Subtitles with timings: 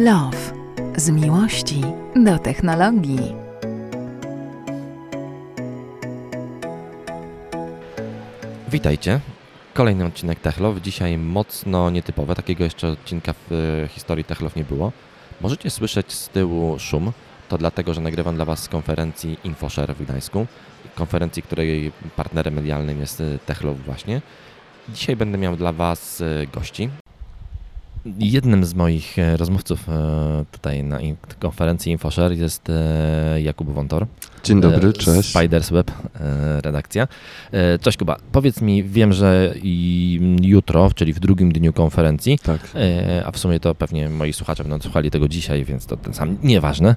[0.00, 0.52] Love.
[0.96, 1.80] Z miłości
[2.16, 3.34] do technologii.
[8.68, 9.20] Witajcie.
[9.74, 10.80] Kolejny odcinek Techlove.
[10.80, 12.34] Dzisiaj mocno nietypowe.
[12.34, 14.92] Takiego jeszcze odcinka w e, historii Techlove nie było.
[15.40, 17.12] Możecie słyszeć z tyłu szum.
[17.48, 20.46] To dlatego, że nagrywam dla Was z konferencji InfoShare w Gdańsku.
[20.94, 24.22] Konferencji, której partnerem medialnym jest e, Techlove właśnie.
[24.88, 26.90] Dzisiaj będę miał dla Was e, gości.
[28.18, 30.98] Jednym z moich e, rozmówców e, tutaj na
[31.38, 34.06] konferencji InfoShare jest e, Jakub Wątor.
[34.44, 35.28] Dzień dobry, cześć.
[35.28, 35.90] Spiders Web
[36.62, 37.08] redakcja.
[37.80, 39.54] Cześć Kuba, powiedz mi, wiem, że
[40.42, 42.60] jutro, czyli w drugim dniu konferencji, Tak.
[43.24, 46.36] a w sumie to pewnie moi słuchacze będą słuchali tego dzisiaj, więc to ten sam
[46.42, 46.96] nieważne,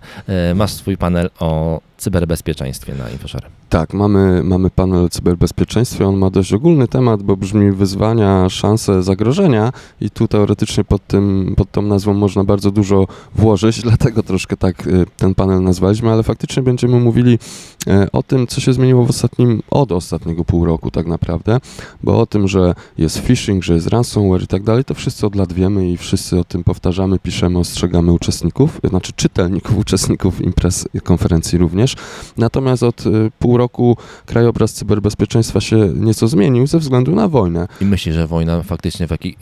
[0.56, 3.50] masz swój panel o cyberbezpieczeństwie na InfoShare.
[3.70, 6.08] Tak, mamy, mamy panel o cyberbezpieczeństwie.
[6.08, 11.54] On ma dość ogólny temat, bo brzmi wyzwania, szanse, zagrożenia i tu teoretycznie pod, tym,
[11.58, 16.23] pod tą nazwą można bardzo dużo włożyć, dlatego troszkę tak y, ten panel nazwaliśmy, ale
[16.23, 17.40] faktycznie będziemy mówili
[17.88, 21.60] e, o tym, co się zmieniło w ostatnim, od ostatniego pół roku tak naprawdę,
[22.04, 25.36] bo o tym, że jest phishing, że jest ransomware i tak dalej, to wszyscy od
[25.36, 31.58] lat wiemy i wszyscy o tym powtarzamy, piszemy, ostrzegamy uczestników, znaczy czytelników, uczestników imprez, konferencji
[31.58, 31.92] również.
[32.38, 37.67] Natomiast od y, pół roku krajobraz cyberbezpieczeństwa się nieco zmienił ze względu na wojnę.
[37.81, 39.38] I myślisz, że wojna faktycznie w jakiej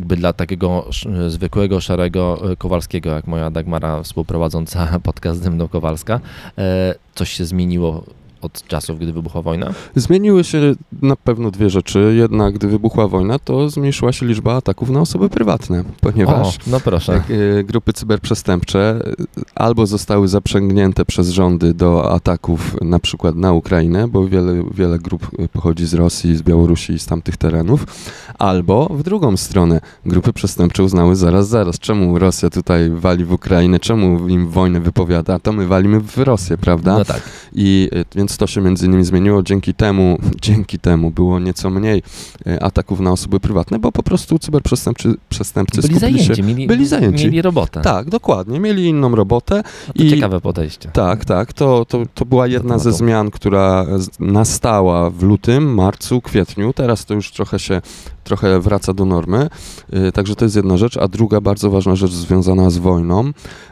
[0.00, 0.86] jakby dla takiego
[1.28, 6.20] zwykłego, szarego e, Kowalskiego, jak moja Dagmara współprowadząca podcast ze mną Kowalska,
[6.58, 8.04] e, coś się zmieniło
[8.40, 9.72] od czasów, gdy wybuchła wojna?
[9.96, 12.14] Zmieniły się na pewno dwie rzeczy.
[12.16, 16.80] Jedna, gdy wybuchła wojna, to zmniejszyła się liczba ataków na osoby prywatne, ponieważ O, no
[16.80, 17.22] proszę.
[17.58, 24.08] E, grupy cyberprzestępcze e, albo zostały zaprzęgnięte przez rządy do ataków na przykład na Ukrainę,
[24.08, 27.86] bo wiele, wiele grup e, pochodzi z Rosji, z Białorusi i z tamtych terenów,
[28.38, 33.78] albo w drugą stronę grupy przestępcze uznały zaraz, zaraz, czemu Rosja tutaj wali w Ukrainę,
[33.78, 36.98] czemu im wojnę wypowiada, to my walimy w Rosję, prawda?
[36.98, 37.22] No tak.
[37.52, 39.42] I e, więc to się między innymi zmieniło.
[39.42, 42.02] Dzięki temu, dzięki temu było nieco mniej
[42.46, 46.24] e, ataków na osoby prywatne, bo po prostu cyberprzestępcy przestępcy Byli skupili się.
[46.24, 47.24] zajęci, mieli, byli zajęci.
[47.24, 47.80] mieli robotę.
[47.80, 48.60] Tak, dokładnie.
[48.60, 49.62] Mieli inną robotę.
[49.88, 50.88] No to i- ciekawe podejście.
[50.92, 51.52] Tak, tak.
[51.52, 53.86] To, to, to była jedna ze zmian, która
[54.20, 56.72] nastała w lutym, marcu, kwietniu.
[56.72, 57.82] Teraz to już trochę się
[58.24, 59.48] trochę wraca do normy.
[60.08, 60.96] Y, Także to jest jedna rzecz.
[60.96, 63.30] A druga bardzo ważna rzecz związana z wojną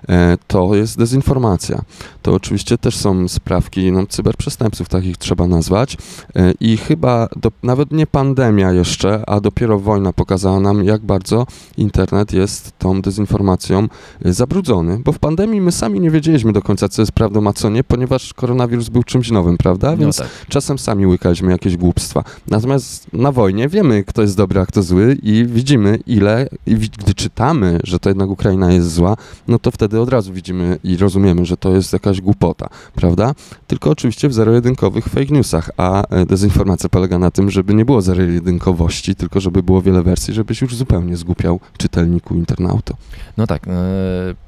[0.08, 1.82] e, to jest dezinformacja.
[2.22, 4.06] To oczywiście też są sprawki no,
[4.48, 5.96] cyberprzestępców, takich trzeba nazwać.
[6.36, 11.46] E, I chyba do, nawet nie pandemia jeszcze, a dopiero wojna pokazała nam, jak bardzo
[11.76, 13.88] internet jest tą dezinformacją
[14.26, 17.52] y, zabrudzony, bo w pandemii my sami nie wiedzieliśmy do końca, co jest prawdą, a
[17.52, 19.90] co nie, ponieważ koronawirus był czymś nowym, prawda?
[19.90, 20.28] No Więc tak.
[20.48, 22.24] czasem sami łykaliśmy jakieś głupstwa.
[22.46, 27.14] Natomiast na wojnie wiemy, kto jest dobry, a kto zły i widzimy, ile, i gdy
[27.14, 29.16] czytamy, że to jednak Ukraina jest zła,
[29.48, 33.34] no to wtedy od razu widzimy i rozumiemy, że to jest jakaś głupota, prawda?
[33.66, 38.00] Tylko oczywiście w zero-jedynkowych fake newsach, a e, dezinformacja polega na tym, żeby nie było
[38.02, 42.94] zero-jedynkowości, tylko żeby było wiele wersji, żebyś już zupełnie zgupiał czytelniku, internauto.
[43.36, 43.70] No tak, e,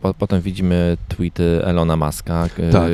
[0.01, 2.49] po, potem widzimy tweety Elona Muska.
[2.59, 2.91] e, Tak.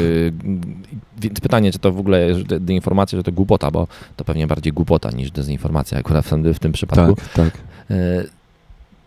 [1.21, 3.87] Więc pytanie, czy to w ogóle jest de- deinformacja, czy to głupota, bo
[4.17, 7.17] to pewnie bardziej głupota niż dezinformacja akurat w tym, przypadku.
[7.17, 7.61] Tak, tak.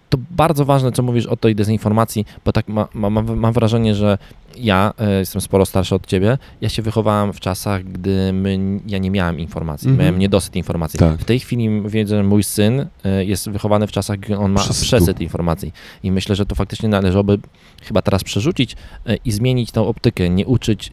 [0.09, 4.17] To bardzo ważne, co mówisz o tej dezinformacji, bo tak ma, ma, mam wrażenie, że
[4.59, 6.37] ja e, jestem sporo starszy od ciebie.
[6.61, 10.05] Ja się wychowałem w czasach, gdy my, ja nie miałem informacji, Mhm.
[10.07, 10.99] miałem niedosyt informacji.
[10.99, 11.19] Tak.
[11.19, 14.59] W tej chwili wiedzę, że mój syn e, jest wychowany w czasach, gdy on ma
[14.59, 14.85] Przesytu.
[14.85, 15.73] przesyt informacji.
[16.03, 17.37] I myślę, że to faktycznie należałoby
[17.83, 18.75] chyba teraz przerzucić
[19.05, 20.91] e, i zmienić tą optykę, nie uczyć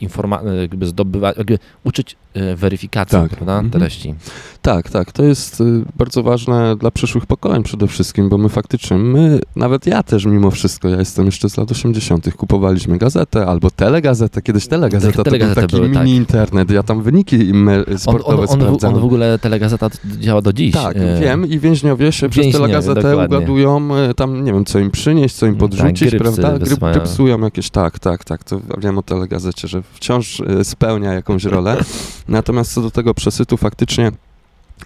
[0.00, 3.30] informacji, jakby zdobywać, jakby uczyć e, weryfikacji Tak.
[3.30, 3.70] prawda, Mhm.
[3.70, 4.14] treści.
[4.62, 5.12] Tak, tak.
[5.12, 5.64] To jest y,
[5.96, 10.50] bardzo ważne dla przyszłych pokoleń przede wszystkim, bo my faktycznie, my, nawet ja też mimo
[10.50, 14.42] wszystko, ja jestem jeszcze z lat 80., kupowaliśmy gazetę albo telegazetę.
[14.42, 16.04] Kiedyś telegazeta to był taki były, tak.
[16.04, 16.70] mini internet.
[16.70, 18.96] Ja tam wyniki On, sportowe on, on, w- sprawdzałem.
[18.96, 19.88] on w ogóle telegazeta
[20.18, 20.74] działa do dziś.
[20.74, 23.36] Tak, E, wiem i więźniowie się przez Więźniowie, telegazetę dokładnie.
[23.36, 26.58] ugadują, e, tam nie wiem, co im przynieść, co im Tak, podrzucić, grypsy prawda?
[26.58, 26.94] Gry, wysyłają.
[26.94, 31.84] grypsują jakieś, tak, tak, tak, to wiem o telegazecie, że wciąż e, spełnia jakąś rolę.
[32.28, 34.12] Natomiast co do tego przesytu, faktycznie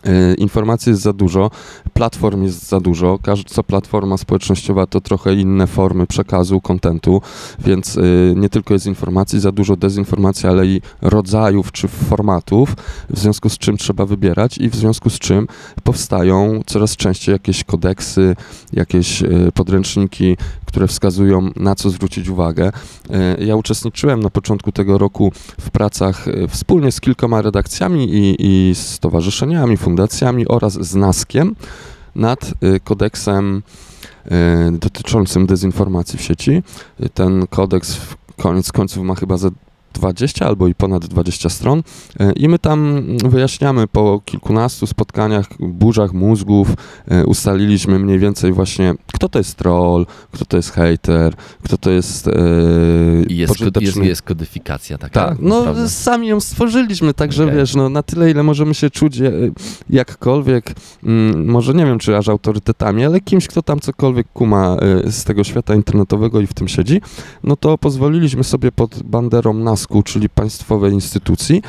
[0.04, 1.50] e, informacji jest za dużo,
[1.92, 7.22] platform jest za dużo, każda co platforma społecznościowa to trochę inne formy przekazu, kontentu,
[7.58, 8.00] więc e,
[8.34, 12.76] nie tylko jest informacji za dużo, dezinformacji, ale i rodzajów czy formatów,
[13.10, 15.46] w związku z czym trzeba wybierać i w związku z czym
[15.82, 18.36] powstają coraz częściej jakieś kodeksy,
[18.72, 19.22] jakieś
[19.54, 20.36] podręczniki,
[20.74, 22.72] które wskazują na co zwrócić uwagę.
[23.10, 28.36] E, Ja uczestniczyłem na początku tego roku w pracach e, wspólnie z kilkoma redakcjami i,
[28.38, 31.56] i stowarzyszeniami, fundacjami oraz z NASKiem
[32.14, 33.62] nad e, kodeksem
[34.72, 36.62] dotyczącym dezinformacji w sieci.
[37.14, 38.00] Ten kodeks
[38.36, 39.50] koniec końców ma chyba za
[39.94, 41.82] 20 albo i ponad 20 stron
[42.20, 46.68] e, i my tam wyjaśniamy po kilkunastu spotkaniach, burzach mózgów,
[47.08, 51.90] e, ustaliliśmy mniej więcej właśnie, kto to jest troll, kto to jest hater, kto to
[51.90, 52.32] jest e,
[53.28, 55.26] I jest, kod, jest, jest kodyfikacja taka.
[55.26, 55.88] Tak, no naprawdę.
[55.88, 57.56] sami ją stworzyliśmy, także okay.
[57.56, 59.18] wiesz, no na tyle, ile możemy się czuć
[59.90, 60.74] jakkolwiek,
[61.04, 65.44] mm, może nie wiem, czy aż autorytetami, ale kimś, kto tam cokolwiek kuma z tego
[65.44, 67.00] świata internetowego i w tym siedzi,
[67.44, 71.62] no to pozwoliliśmy sobie pod banderą nas czyli państwowej instytucji,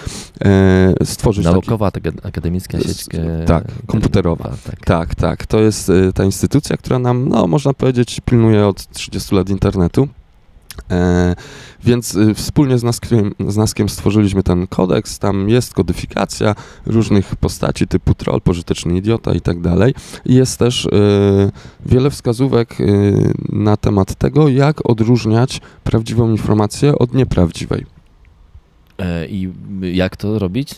[0.46, 2.10] e, stworzyć Naukowa, taki...
[2.24, 3.06] akademicka sieć
[3.46, 4.52] Tak, komputerowa.
[4.66, 4.86] Tak.
[4.86, 5.46] tak, tak.
[5.46, 10.08] To jest e, ta instytucja, która nam, no można powiedzieć, pilnuje od 30 lat internetu.
[10.92, 11.36] E,
[11.86, 18.14] więc wspólnie z Naskiem, z Naskiem stworzyliśmy ten kodeks, tam jest kodyfikacja różnych postaci typu
[18.14, 19.94] troll, pożyteczny idiota i tak dalej.
[20.26, 20.90] Jest też y,
[21.86, 27.95] wiele wskazówek y, na temat tego, jak odróżniać prawdziwą informację od nieprawdziwej.
[29.00, 30.76] E, I jak to robić?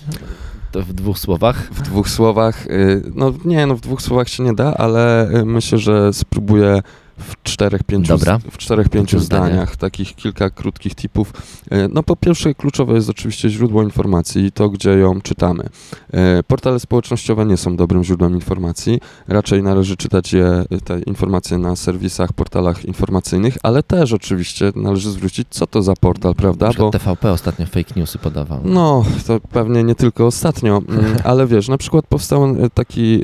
[0.71, 1.69] To w dwóch słowach?
[1.71, 5.45] W dwóch słowach, y, no nie, no w dwóch słowach się nie da, ale y,
[5.45, 6.81] myślę, że spróbuję
[7.17, 8.39] w czterech, pięciu, Dobra.
[8.51, 11.33] W czterech, pięciu zdaniach, takich kilka krótkich tipów.
[11.71, 15.69] E, no po pierwsze kluczowe jest oczywiście źródło informacji i to, gdzie ją czytamy.
[16.13, 21.75] E, portale społecznościowe nie są dobrym źródłem informacji, raczej należy czytać je, te informacje na
[21.75, 26.69] serwisach, portalach informacyjnych, ale też oczywiście należy zwrócić, co to za portal, prawda?
[26.77, 28.59] Bo TVP ostatnio fake newsy podawał.
[28.65, 33.21] No, to pewnie nie tylko ostatnio, mm, ale wiesz, na przykład powstał e, taki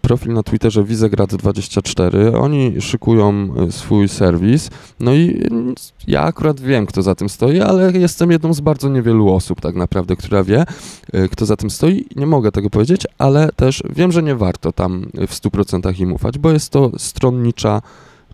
[0.00, 4.70] profil na Twitterze Wizegrad24, oni szykują szykują e, swój serwis.
[5.00, 5.74] No i mm,
[6.06, 9.74] ja akurat wiem, kto za tym stoi, ale jestem jedną z bardzo niewielu osób tak
[9.74, 10.64] naprawdę, która wie,
[11.12, 12.06] e, kto za tym stoi.
[12.16, 16.38] Nie mogę tego powiedzieć, ale też wiem, że nie warto tam w 100% im ufać,
[16.38, 17.82] bo jest to stronnicza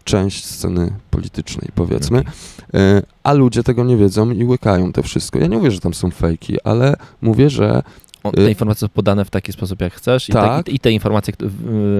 [0.04, 3.02] część sceny politycznej, powiedzmy, okay.
[3.22, 5.38] a ludzie tego nie wiedzą i łykają to wszystko.
[5.38, 7.82] Ja nie mówię, że tam są fejki, ale mówię, że
[8.22, 10.66] te y, informacje są podane w taki sposób, jak chcesz i, tak.
[10.66, 11.34] te, i te informacje,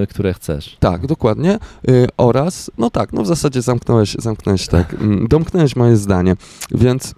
[0.08, 0.76] które chcesz.
[0.81, 1.58] Tak, dokładnie.
[1.88, 6.37] Y, oraz, no tak, no w zasadzie zamknąłeś, zamknąłeś tak, mm, domknąłeś moje zdanie,
[6.70, 7.14] więc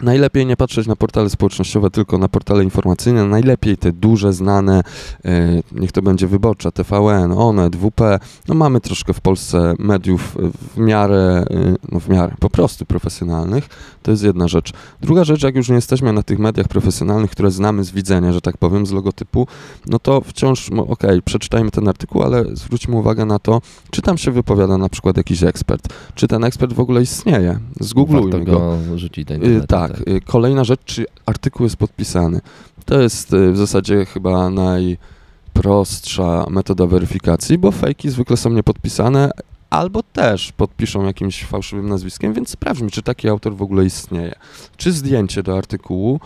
[0.00, 3.24] Najlepiej nie patrzeć na portale społecznościowe, tylko na portale informacyjne.
[3.24, 4.82] Najlepiej te duże, znane,
[5.24, 8.00] e, niech to będzie Wyborcza, TVN, ONE, WP.
[8.48, 10.36] No mamy troszkę w Polsce mediów
[10.74, 13.68] w miarę, e, no w miarę, po prostu profesjonalnych.
[14.02, 14.72] To jest jedna rzecz.
[15.00, 18.40] Druga rzecz, jak już nie jesteśmy na tych mediach profesjonalnych, które znamy z widzenia, że
[18.40, 19.46] tak powiem, z logotypu,
[19.86, 24.18] no to wciąż, okej, okay, przeczytajmy ten artykuł, ale zwróćmy uwagę na to, czy tam
[24.18, 27.58] się wypowiada na przykład jakiś ekspert, czy ten ekspert w ogóle istnieje.
[27.80, 28.52] Zgooglujmy go.
[28.52, 29.66] go rzucić do internetu.
[29.66, 30.08] Tak, tak.
[30.08, 32.40] Y, kolejna rzecz, czy artykuł jest podpisany.
[32.84, 39.30] To jest y, w zasadzie chyba najprostsza metoda weryfikacji, bo fejki zwykle są niepodpisane,
[39.70, 44.34] albo też podpiszą jakimś fałszywym nazwiskiem, więc sprawdźmy, czy taki autor w ogóle istnieje.
[44.76, 46.20] Czy zdjęcie do artykułu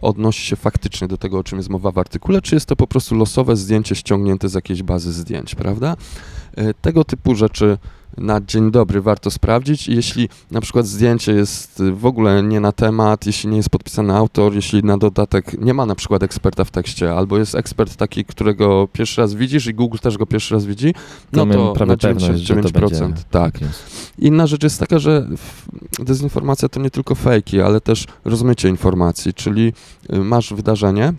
[0.00, 2.86] odnosi się faktycznie do tego, o czym jest mowa w artykule, czy jest to po
[2.86, 5.96] prostu losowe zdjęcie ściągnięte z jakiejś bazy zdjęć, prawda?
[6.58, 7.78] Y, tego typu rzeczy
[8.16, 9.88] na dzień dobry warto sprawdzić.
[9.88, 14.54] Jeśli na przykład zdjęcie jest w ogóle nie na temat, jeśli nie jest podpisany autor,
[14.54, 18.88] jeśli na dodatek nie ma na przykład eksperta w tekście, albo jest ekspert taki, którego
[18.92, 20.94] pierwszy raz widzisz i Google też go pierwszy raz widzi,
[21.32, 23.12] no to, to na 99%.
[23.30, 23.58] tak.
[24.18, 25.28] Inna rzecz jest taka, że
[25.98, 29.57] dezinformacja to nie tylko fejki, ale też rozmycie informacji, czyli
[30.12, 31.12] y, masz wydarzenie,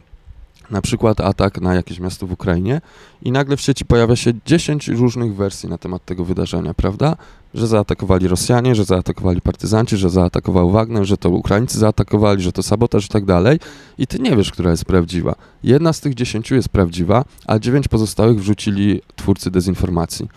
[0.72, 2.81] na przykład atak na jakieś miasto w Ukrainie
[3.22, 7.15] i nagle w sieci pojawia się 10 różnych wersji na temat tego wydarzenia, prawda?
[7.53, 12.63] Że zaatakowali Rosjanie, że zaatakowali partyzanci, że zaatakował Wagner, że to Ukraińcy zaatakowali, że to
[12.63, 13.60] sabotaż i tak dalej
[13.98, 15.36] i ty nie wiesz, która jest prawdziwa.
[15.63, 20.27] Jedna z tych 10 jest prawdziwa, a dziewięć pozostałych wrzucili twórcy dezinformacji.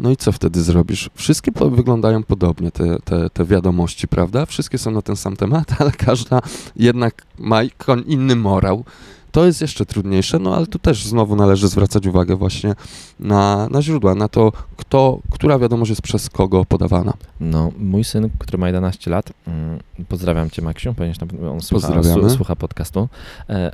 [0.00, 1.10] No i co wtedy zrobisz?
[1.14, 4.46] Wszystkie po wyglądają podobnie, te, te, te wiadomości, prawda?
[4.46, 6.40] Wszystkie są na ten sam temat, ale każda
[6.76, 7.60] jednak ma
[8.06, 8.84] inny morał.
[9.32, 12.74] To jest jeszcze trudniejsze, no ale tu też znowu należy zwracać uwagę właśnie
[13.20, 17.12] na, na źródła, na to, kto, która wiadomość jest przez kogo podawana.
[17.40, 19.78] No, mój syn, który ma 11 lat, mm,
[20.08, 21.16] pozdrawiam cię Maksiu, ponieważ
[21.52, 22.02] on słucha,
[22.36, 23.08] słucha podcastu,
[23.48, 23.72] e,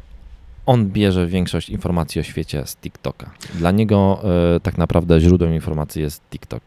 [0.67, 3.31] on bierze większość informacji o świecie z TikToka.
[3.55, 4.21] Dla niego
[4.57, 6.63] e, tak naprawdę źródłem informacji jest TikTok.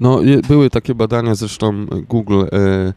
[0.00, 2.92] No, były takie badania, zresztą Google e,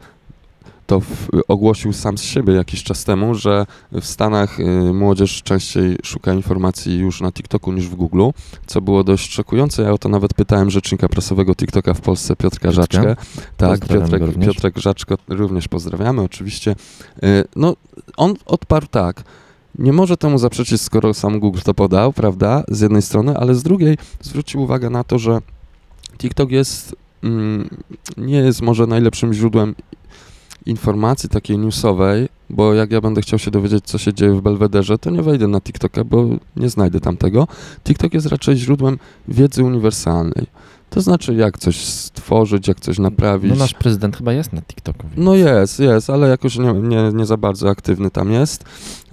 [0.87, 5.97] to w, ogłosił sam z siebie jakiś czas temu, że w Stanach y, młodzież częściej
[6.03, 8.29] szuka informacji już na TikToku niż w Google,
[8.65, 9.83] co było dość szokujące.
[9.83, 13.15] Ja o to nawet pytałem rzecznika prasowego TikToka w Polsce, Piotrka Żaczkę.
[13.57, 16.75] Tak, Piotrek, Piotrek Żaczko również pozdrawiamy oczywiście.
[17.23, 17.75] Y, no,
[18.17, 19.23] on odparł tak.
[19.79, 23.63] Nie może temu zaprzeczyć, skoro sam Google to podał, prawda, z jednej strony, ale z
[23.63, 25.39] drugiej zwrócił uwagę na to, że
[26.17, 27.69] TikTok jest, mm,
[28.17, 29.75] nie jest może najlepszym źródłem
[30.65, 34.97] informacji takiej newsowej, bo jak ja będę chciał się dowiedzieć, co się dzieje w Belwederze,
[34.97, 36.25] to nie wejdę na TikToka, bo
[36.55, 37.47] nie znajdę tam tego.
[37.83, 40.47] TikTok jest raczej źródłem wiedzy uniwersalnej.
[40.93, 43.49] To znaczy, jak coś stworzyć, jak coś naprawić.
[43.51, 45.03] No nasz prezydent chyba jest na TikToku.
[45.03, 48.63] więc- No jest, jest, ale jakoś nie, nie, nie za bardzo aktywny tam jest,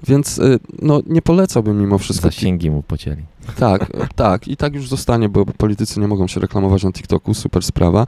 [0.06, 2.28] więc y, no, nie polecałbym mimo wszystko.
[2.28, 3.22] Zasięgi mu pocięli.
[3.58, 7.62] Tak, tak i tak już zostanie, bo politycy nie mogą się reklamować na TikToku, super
[7.62, 8.06] sprawa.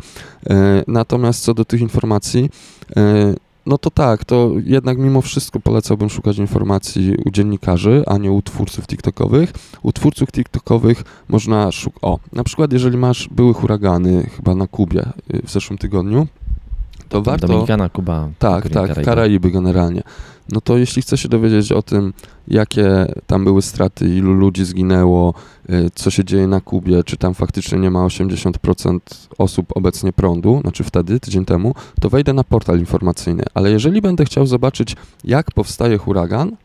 [0.50, 2.50] E, Natomiast co do tych informacji,
[2.96, 3.34] e,
[3.66, 8.42] no to tak, to jednak mimo wszystko polecałbym szukać informacji u dziennikarzy, a nie u
[8.42, 9.52] twórców TikTokowych.
[9.82, 15.02] U twórców TikTokowych można szukać, o, na przykład jeżeli masz, były huragany chyba na Kubie
[15.34, 16.26] y, w zeszłym tygodniu,
[17.12, 17.46] to warto...
[17.46, 18.28] Dominikana, Kuba.
[18.38, 18.94] Tak, Karaiby.
[18.94, 20.02] tak, Karaiby generalnie.
[20.52, 22.12] No to jeśli chce się dowiedzieć o tym,
[22.48, 25.34] jakie tam były straty, ilu ludzi zginęło,
[25.70, 28.98] y, co się dzieje na Kubie, czy tam faktycznie nie ma 80%
[29.38, 33.42] osób obecnie prądu, znaczy wtedy, tydzień temu, to wejdę na portal informacyjny.
[33.54, 36.56] Ale jeżeli będę chciał zobaczyć, jak powstaje huragan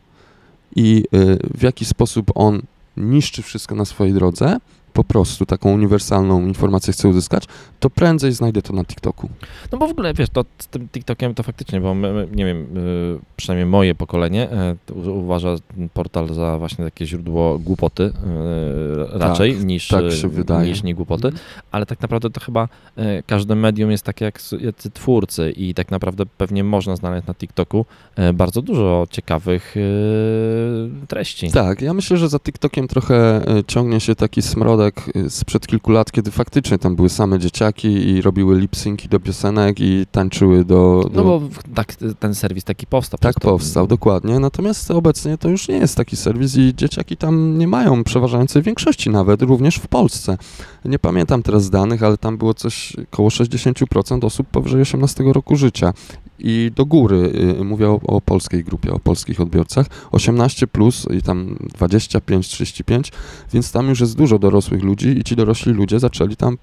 [0.76, 2.62] i y, w jaki sposób on
[2.96, 4.56] niszczy wszystko na swojej drodze,
[4.98, 7.44] po prostu taką uniwersalną informację chcę uzyskać,
[7.80, 9.28] to prędzej znajdę to na TikToku.
[9.72, 12.44] No bo w ogóle, wiesz, to z tym TikTokiem to faktycznie, bo my, my, nie
[12.44, 14.48] wiem, y, przynajmniej moje pokolenie
[14.90, 15.54] y, u- uważa
[15.94, 18.12] portal za właśnie takie źródło głupoty y,
[19.18, 20.68] raczej niż, tak y, się wydaje.
[20.68, 21.30] niż nie głupoty,
[21.70, 24.38] ale tak naprawdę to chyba y, każde medium jest takie jak
[24.92, 27.86] twórcy i tak naprawdę pewnie można znaleźć na TikToku
[28.34, 29.74] bardzo dużo ciekawych
[31.08, 31.50] treści.
[31.50, 33.16] Tak, ja myślę, że za TikTokiem trochę
[33.58, 37.88] e, ciągnie się taki smrodek e, sprzed kilku lat, kiedy faktycznie tam były same dzieciaki
[37.88, 41.10] i robiły lip-synki do piosenek i tańczyły do...
[41.12, 41.24] do...
[41.24, 41.42] No bo
[41.74, 43.18] tak ten serwis taki powstał.
[43.18, 44.38] Tak to- powstał, dokładnie.
[44.38, 49.10] Natomiast obecnie to już nie jest taki serwis i dzieciaki tam nie mają przeważającej większości
[49.10, 50.38] nawet, również w Polsce.
[50.84, 55.92] Nie pamiętam teraz danych, ale tam było coś około 60% osób powyżej 18 roku życia.
[56.38, 61.22] I do góry, y, mówię o, o polskiej grupie, o polskich odbiorcach, 18 plus i
[61.22, 63.12] tam 25, 35,
[63.52, 66.58] więc tam już jest dużo dorosłych ludzi i ci dorośli ludzie zaczęli tam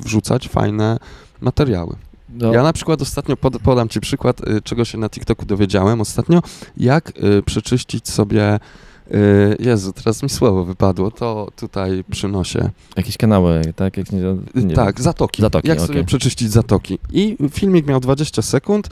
[0.00, 0.98] wrzucać fajne
[1.40, 1.96] materiały.
[2.28, 6.00] No, Ja na przykład ostatnio pod, podam Ci przykład, y, czego się na TikToku dowiedziałem
[6.00, 6.42] ostatnio,
[6.76, 8.58] jak y, przeczyścić sobie.
[9.14, 12.70] Y, Jezu, teraz mi słowo wypadło, to tutaj przynoszę.
[12.96, 13.96] Jakieś kanały, tak?
[13.96, 14.20] Jak nie,
[14.54, 15.42] nie tak, zatoki.
[15.42, 15.86] Zatoki, jak okej.
[15.86, 16.98] sobie przeczyścić zatoki.
[17.12, 18.88] I filmik miał 20 sekund,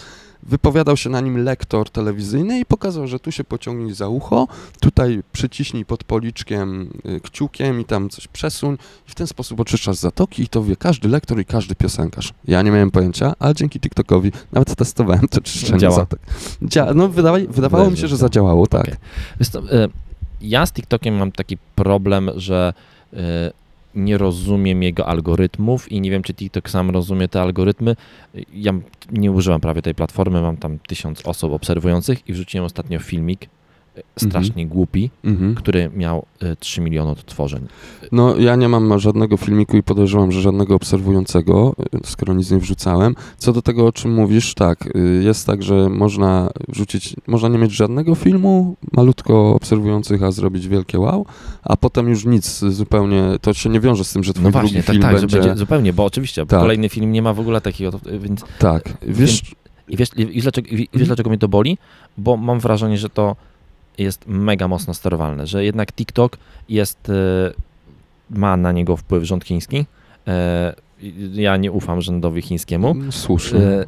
[0.47, 4.49] wypowiadał się na nim lektor telewizyjny i pokazał, że tu się pociągnij za ucho,
[4.80, 8.76] tutaj przyciśnij pod policzkiem y, kciukiem i tam coś przesuń
[9.09, 12.33] i w ten sposób oczyszczasz zatoki i to wie każdy lektor i każdy piosenkarz.
[12.44, 15.97] Ja nie miałem pojęcia, ale dzięki TikTokowi nawet testowałem to czyszczenie Działa.
[15.97, 16.18] zatok.
[16.62, 18.83] Dzia no wydawa wydawało mi się, że zadziałało, tak.
[18.83, 18.97] Okej.
[20.44, 22.74] Ja z TikTokiem mam taki problem, że
[23.12, 23.16] e,
[23.94, 27.96] nie rozumiem jego algorytmów i nie wiem, czy TikTok sam rozumie te algorytmy.
[28.54, 28.72] Ja
[29.12, 33.48] nie używam prawie tej platformy, mam tam tysiąc osób obserwujących i wrzuciłem ostatnio filmik
[34.16, 35.54] strasznie głupi, Mhm.
[35.54, 37.66] który miał e, 3 miliony odtworzeń.
[38.12, 42.58] No, ja nie mam żadnego filmiku i podejrzewam, że żadnego obserwującego, y, skoro nic nie
[42.58, 43.14] wrzucałem.
[43.38, 47.58] Co do tego, o czym mówisz, tak, y, jest tak, że można wrzucić, można nie
[47.58, 51.26] mieć żadnego filmu, malutko obserwujących, a zrobić wielkie wow,
[51.62, 54.62] a potem już nic zupełnie, to się nie wiąże z tym, że twój No drugi
[54.66, 55.38] właśnie, tak, film tak, będzie...
[55.38, 56.60] będzie zupełnie, bo oczywiście Tak.
[56.60, 59.42] kolejny film nie ma w ogóle takiego, więc Tak, wiesz,
[59.88, 61.78] I wiesz, i wiesz, dlaczego, i wiesz dlaczego mnie to boli?
[62.18, 63.36] Bo mam wrażenie, że to
[63.98, 67.52] jest mega mocno sterowalne, że jednak TikTok jest, e,
[68.30, 69.86] ma na niego wpływ rząd chiński.
[70.28, 70.74] E,
[71.32, 72.90] ja nie ufam rządowi chińskiemu.
[72.90, 73.58] mm, słusznie.
[73.60, 73.86] E,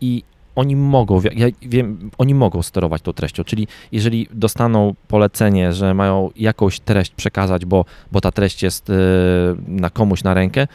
[0.00, 0.22] I
[0.56, 6.30] oni mogą, ja wiem, oni mogą sterować tą treścią, czyli jeżeli dostaną polecenie, że mają
[6.36, 8.92] jakąś treść przekazać, bo, bo ta treść jest
[9.68, 10.66] na komuś na rękę,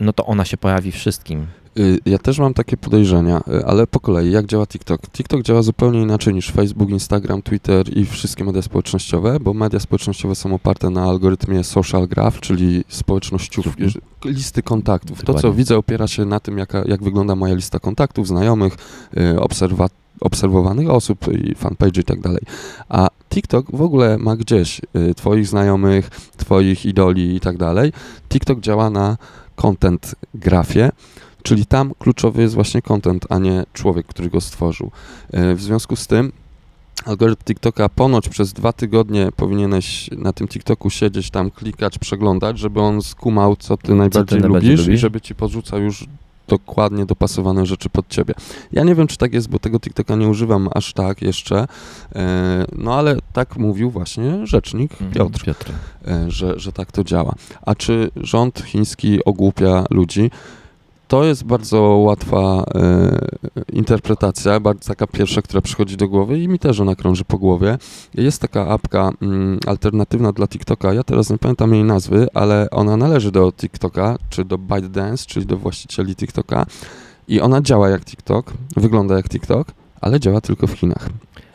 [0.00, 1.46] no to ona się pojawi wszystkim.
[1.78, 5.00] Y, Ja też mam takie podejrzenia, y, ale po kolei, jak działa TikTok?
[5.12, 10.34] TikTok działa zupełnie inaczej niż Facebook, Instagram, Twitter i wszystkie media społecznościowe, bo media społecznościowe
[10.34, 14.00] są oparte na algorytmie social graph, czyli społecznościówki, Mhm.
[14.24, 15.24] listy kontaktów.
[15.24, 18.74] To, co widzę, opiera się na tym, jaka, jak wygląda moja lista kontaktów, znajomych,
[19.16, 19.88] y, obserwa-
[20.20, 22.42] obserwowanych osób i fanpage i tak dalej.
[22.88, 27.92] A TikTok w ogóle ma gdzieś y, twoich znajomych, twoich idoli i tak dalej.
[28.28, 29.16] TikTok działa na
[29.56, 30.90] content grafie,
[31.42, 34.90] Czyli tam kluczowy jest właśnie content, a nie człowiek, który go stworzył.
[35.32, 36.32] E, W związku z tym
[37.04, 42.80] algorytm TikToka ponoć przez dwa tygodnie powinieneś na tym TikToku siedzieć tam, klikać, przeglądać, żeby
[42.80, 46.06] on skumał, co ty najbardziej najbardziej lubisz i żeby ci podrzucał już
[46.48, 48.34] dokładnie dopasowane rzeczy pod ciebie.
[48.72, 51.66] Ja nie wiem, czy tak jest, bo tego TikToka nie używam aż tak jeszcze,
[52.14, 55.72] e, no ale tak mówił właśnie rzecznik Mhm, Piotr, Piotr.
[56.06, 57.34] e, że, że tak to działa.
[57.62, 60.30] A czy rząd chiński ogłupia ludzi?
[61.10, 63.18] To jest bardzo łatwa e,
[63.72, 67.78] interpretacja, bardzo taka pierwsza, która przychodzi do głowy i mi też ona krąży po głowie.
[68.14, 72.96] Jest taka apka mm, alternatywna dla TikToka, ja teraz nie pamiętam jej nazwy, ale ona
[72.96, 76.66] należy do TikToka, czy do ByteDance, czyli do właścicieli TikToka
[77.28, 79.68] i ona działa jak TikTok, wygląda jak TikTok,
[80.00, 81.08] ale działa tylko w Chinach.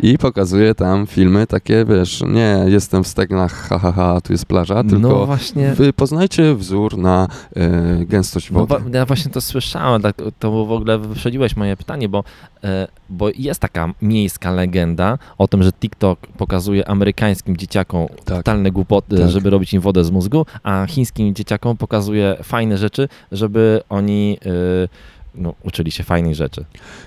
[0.05, 4.45] I pokazuje tam filmy takie, wiesz, nie jestem w stegnach, ha, ha, ha, tu jest
[4.45, 5.73] plaża, No tylko właśnie.
[5.73, 8.83] wy poznajcie wzór na e, gęstość No, wody.
[8.91, 12.23] wa- ja właśnie to słyszałem, tak, to w ogóle wyprzedziłeś moje pytanie, bo,
[12.63, 18.37] e, bo jest taka miejska legenda o tym, że TikTok pokazuje amerykańskim dzieciakom Tak.
[18.37, 19.29] totalne głupoty, Tak.
[19.29, 25.14] żeby robić im wodę z mózgu, a chińskim dzieciakom pokazuje fajne rzeczy, żeby oni e,
[25.37, 26.65] no, uczyli się fajnych rzeczy.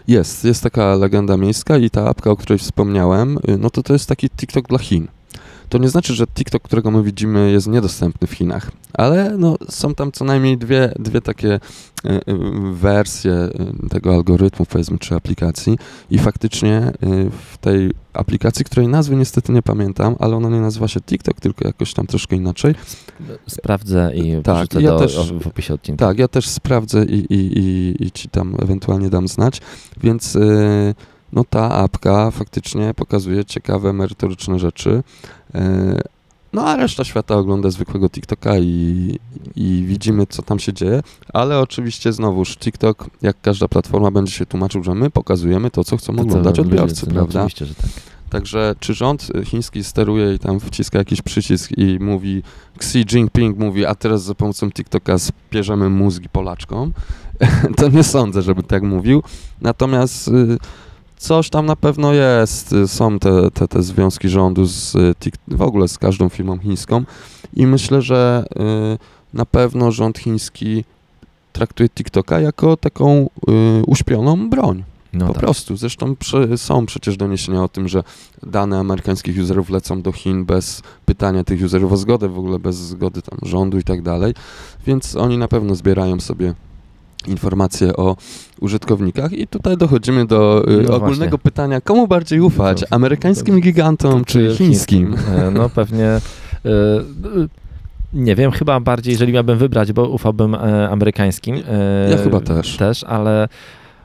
[0.09, 3.93] Jest, jest taka legenda miejska i ta apka, o której wspomniałem, y, no to to
[3.93, 5.09] jest taki TikTok dla Chin.
[5.69, 9.95] To nie znaczy, że TikTok, którego my widzimy, jest niedostępny w Chinach, ale no, są
[9.95, 12.21] tam co najmniej dwie, dwie takie y, y,
[12.73, 13.33] wersje
[13.85, 15.79] y, tego algorytmu, powiedzmy, czy aplikacji
[16.11, 16.93] i faktycznie
[17.53, 21.67] w tej aplikacji, której nazwy niestety nie pamiętam, ale ona nie nazywa się TikTok, tylko
[21.67, 22.75] jakoś tam troszkę inaczej.
[23.47, 26.07] Sprawdzę i Tak, ja do, też- w opisie odcinka.
[26.07, 29.61] Tak, ja też sprawdzę i, i, i, i ci tam ewentualnie dam znać,
[30.03, 30.95] więc y,
[31.33, 35.03] no ta apka faktycznie pokazuje ciekawe, merytoryczne rzeczy.
[35.55, 35.59] y,
[36.53, 39.19] No a reszta świata ogląda zwykłego TikToka i,
[39.57, 41.01] i widzimy, co tam się dzieje,
[41.33, 45.97] ale oczywiście znowuż TikTok, jak każda platforma, będzie się tłumaczył, że my pokazujemy to, co
[45.97, 47.41] chcą To co oglądać ludzie- odbiorcy, no, prawda?
[47.41, 47.87] Oczywiście, że tak.
[48.31, 52.43] Także czy rząd chiński steruje i tam wciska jakiś przycisk i mówi,
[52.77, 56.93] Xi Jinping mówi, a teraz za pomocą TikToka spierzemy mózgi Polaczkom,
[57.77, 59.23] to nie sądzę, żeby tak mówił.
[59.61, 60.59] Natomiast y,
[61.19, 62.73] coś tam na pewno jest.
[62.73, 65.15] Y, Są te, te, te związki rządu z y,
[65.49, 67.05] w ogóle z każdą firmą chińską
[67.55, 68.45] i myślę, że
[68.95, 68.99] y,
[69.35, 70.85] na pewno rząd chiński
[71.53, 73.31] traktuje TikToka jako taką
[73.87, 74.85] uśpioną broń.
[75.13, 75.41] No Po tak.
[75.41, 75.77] prostu.
[75.77, 78.03] Zresztą przy, są przecież doniesienia o tym, że
[78.43, 82.77] dane amerykańskich userów lecą do Chin bez pytania tych userów o zgodę, w ogóle bez
[82.77, 84.35] zgody tam rządu i tak dalej.
[84.87, 86.55] Więc oni na pewno zbierają sobie
[87.27, 88.17] informacje o
[88.61, 91.39] użytkownikach i tutaj dochodzimy do y, No ogólnego właśnie.
[91.39, 92.85] pytania, komu bardziej ufać?
[92.91, 95.15] Amerykańskim gigantom czy chińskim?
[95.37, 96.07] E, No pewnie.
[96.07, 96.21] e,
[98.13, 101.57] Nie wiem, chyba bardziej, jeżeli miałbym wybrać, bo ufałbym e, amerykańskim.
[102.11, 102.77] Ja chyba też.
[102.77, 103.49] Też, ale,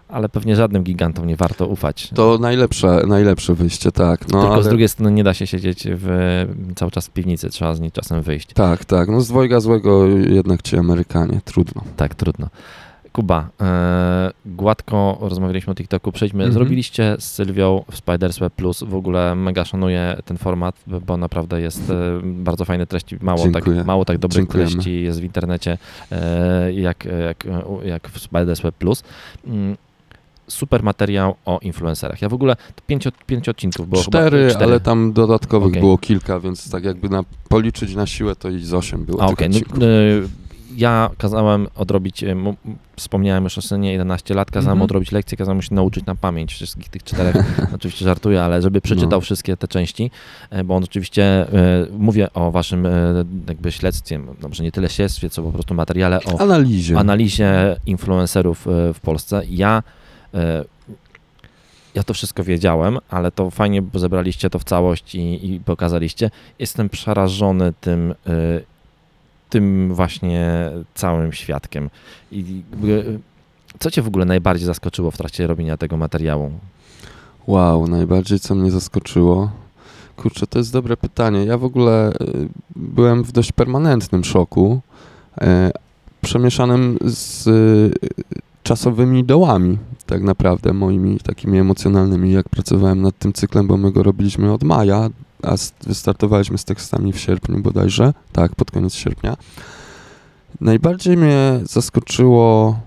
[0.09, 2.09] ale pewnie żadnym gigantom nie warto ufać.
[2.15, 4.21] To najlepsze, najlepsze wyjście, tak.
[4.21, 4.63] No, Tylko ale...
[4.63, 6.07] z drugiej strony nie da się siedzieć w,
[6.75, 8.53] cały czas w piwnicy, trzeba z niej czasem wyjść.
[8.53, 9.09] Tak, tak.
[9.09, 11.41] No z dwojga złego jednak ci Amerykanie.
[11.45, 11.81] Trudno.
[11.97, 12.47] Tak, trudno.
[13.13, 16.43] Kuba, e, gładko rozmawialiśmy o TikToku, przejdźmy.
[16.43, 16.53] Mhm.
[16.53, 20.75] Zrobiliście z Sylwią w Spidersweb Plus, w ogóle mega szanuję ten format,
[21.07, 24.71] bo- naprawdę jest e, bardzo fajne treści, mało tak, mało tak dobrych Dziękujemy.
[24.71, 25.77] treści jest w internecie
[26.11, 27.47] e, jak, jak,
[27.85, 29.03] jak w Spidersweb Plus.
[29.47, 29.77] Mm,
[30.47, 32.21] Super materiał o influencerach.
[32.21, 32.55] Ja w ogóle
[32.87, 34.01] pięć, pięć odcinków było.
[34.03, 35.81] chyba- cztery, ale tam dodatkowych Okej.
[35.81, 39.25] było kilka, więc tak jakby na, policzyć na siłę to i z osiem było A,
[39.25, 39.49] okej.
[39.49, 39.59] no,
[40.77, 42.55] ja kazałem odrobić, m-
[42.95, 44.83] wspomniałem już o synie 11 lat, kazałem Mhm.
[44.85, 47.35] odrobić lekcję, kazałem się nauczyć na pamięć wszystkich tych czterech,
[47.75, 49.21] oczywiście żartuję, ale żeby przeczytał No.
[49.21, 50.11] wszystkie te części,
[50.49, 51.45] e, bo on oczywiście,
[51.87, 52.87] y, mówię o waszym
[53.47, 56.97] jakby śledztwie, dobrze, nie tyle śledztwie, co po prostu materiale o Analizie.
[56.99, 59.41] analizie influencerów w Polsce.
[59.49, 59.83] Ja
[61.95, 66.31] ja to wszystko wiedziałem, ale to fajnie, bo zebraliście to w całość i, i pokazaliście.
[66.59, 68.13] Jestem przerażony tym,
[69.53, 71.89] tym właśnie całym świadkiem.
[72.31, 72.63] I
[73.79, 76.51] co cię w ogóle najbardziej zaskoczyło w trakcie robienia tego materiału?
[77.47, 79.51] Wow, najbardziej co mnie zaskoczyło.
[80.17, 81.45] Kurczę, to jest dobre pytanie.
[81.45, 84.81] Ja w ogóle y, byłem w dość permanentnym szoku,
[85.37, 85.45] y,
[86.21, 87.93] przemieszanym z y,
[88.63, 94.03] czasowymi dołami, tak naprawdę, moimi takimi emocjonalnymi, jak pracowałem nad tym cyklem, bo my go
[94.03, 95.09] robiliśmy od maja,
[95.43, 95.55] a
[95.87, 99.37] wystartowaliśmy z tekstami w sierpniu bodajże, tak, pod koniec sierpnia.
[100.61, 102.79] Najbardziej mnie zaskoczyło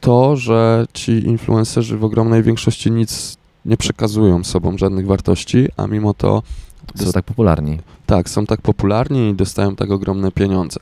[0.00, 6.14] to, że ci influencerzy w ogromnej większości nic nie przekazują sobą, żadnych wartości, a mimo
[6.14, 6.42] to
[6.96, 7.78] Są tak popularni.
[8.06, 10.80] tak, są tak popularni i dostają tak ogromne pieniądze.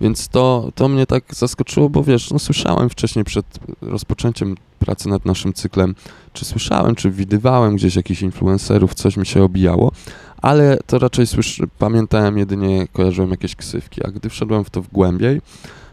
[0.00, 3.46] Więc to, to mnie tak zaskoczyło, bo wiesz, no słyszałem wcześniej przed
[3.82, 5.94] rozpoczęciem pracy nad naszym cyklem,
[6.32, 9.92] czy słyszałem, czy widywałem gdzieś jakichś influencerów, coś mi się obijało,
[10.36, 14.88] ale to raczej słysz, pamiętałem jedynie, kojarzyłem jakieś ksywki, a gdy wszedłem w to w
[14.88, 15.40] głębiej,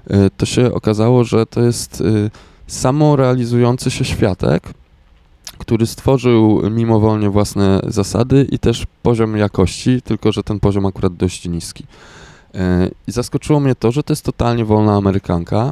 [0.10, 2.30] e, to się okazało, że to jest e,
[2.68, 4.64] samorealizujący się światek,
[5.58, 11.48] który stworzył mimowolnie własne zasady i też poziom jakości, tylko że ten poziom akurat dość
[11.50, 11.86] niski.
[12.56, 15.72] E, I zaskoczyło mnie to, że to jest totalnie wolna Amerykanka.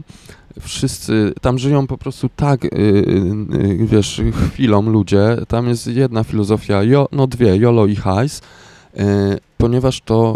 [0.59, 5.37] Wszyscy tam żyją po prostu tak, y, y, wiesz, chwilą ludzie.
[5.47, 8.41] Tam jest jedna filozofia, no dwie, YOLO i hajs,
[8.97, 10.35] e, ponieważ to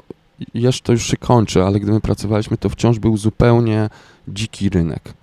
[0.53, 3.89] jeszcze to już się kończy, ale gdy my pracowaliśmy, to wciąż był zupełnie
[4.27, 5.13] dziki rynek.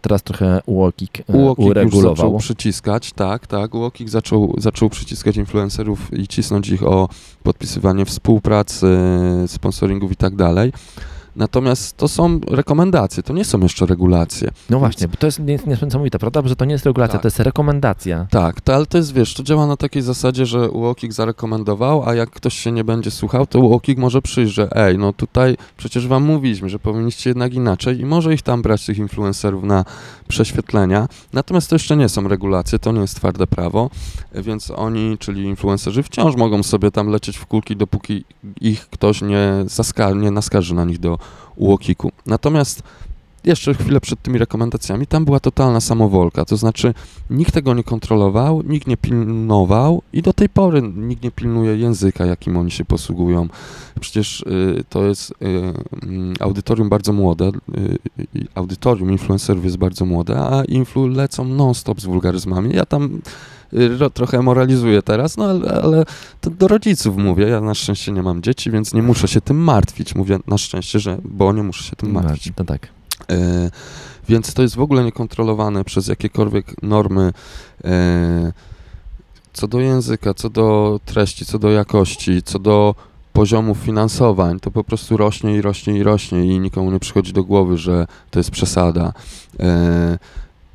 [0.00, 2.38] Teraz trochę Łokik e, Łokik już zaczął uregulował.
[2.38, 3.74] przyciskać, tak, tak.
[3.74, 7.08] Łokik zaczął, zaczął przyciskać influencerów i cisnąć ich o
[7.42, 8.86] podpisywanie współpracy,
[9.46, 10.72] sponsoringów i tak dalej.
[11.38, 14.50] Natomiast to są rekomendacje, to nie są jeszcze regulacje.
[14.70, 16.42] No właśnie, bo to jest nie- niesamowite, prawda?
[16.44, 17.22] Że to nie jest regulacja, Tak.
[17.22, 18.26] to jest rekomendacja.
[18.30, 22.14] Tak, to, ale to jest, wiesz, to działa na takiej zasadzie, że UOKiK zarekomendował, a
[22.14, 26.06] jak ktoś się nie będzie słuchał, to UOKiK może przyjść, że ej, no tutaj przecież
[26.06, 29.84] wam mówiliśmy, że powinniście jednak inaczej i może ich tam brać, tych influencerów na
[30.28, 31.08] prześwietlenia.
[31.32, 33.90] Natomiast to jeszcze nie są regulacje, to nie jest twarde prawo,
[34.34, 38.24] więc oni, czyli influencerzy, wciąż mogą sobie tam lecieć w kulki, dopóki
[38.60, 41.18] ich ktoś nie, zaska- nie naskarży na nich do
[41.56, 42.10] UOKiK-u.
[42.24, 42.82] Natomiast
[43.48, 46.94] jeszcze chwilę przed tymi rekomendacjami, tam była totalna samowolka, to znaczy
[47.30, 52.26] nikt tego nie kontrolował, nikt nie pilnował i do tej pory nikt nie pilnuje języka,
[52.26, 53.48] jakim oni się posługują.
[54.00, 55.34] Przecież y, to jest y,
[56.02, 62.04] mm, audytorium bardzo młode, y, audytorium influencerów jest bardzo młode, a influ lecą non-stop z
[62.04, 62.74] wulgaryzmami.
[62.74, 63.20] Ja tam
[63.72, 66.04] y, ro, trochę moralizuję teraz, no ale, ale
[66.40, 67.46] to do rodziców mówię.
[67.46, 70.14] Ja na szczęście nie mam dzieci, więc nie muszę się tym martwić.
[70.14, 72.52] Mówię na szczęście, że, bo nie muszę się tym martwić.
[72.58, 72.97] No tak.
[73.30, 73.70] E,
[74.28, 77.32] więc to jest w ogóle niekontrolowane przez jakiekolwiek normy
[77.84, 78.52] e,
[79.52, 82.94] co do języka, co do treści, co do jakości, co do
[83.32, 84.60] poziomów finansowań.
[84.60, 88.06] To po prostu rośnie i rośnie i rośnie i nikomu nie przychodzi do głowy, że
[88.30, 89.12] to jest przesada.